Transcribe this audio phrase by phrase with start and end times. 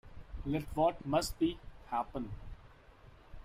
[0.47, 1.59] Let what must be,
[1.91, 2.31] happen.